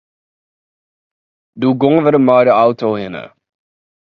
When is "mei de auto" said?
2.27-2.87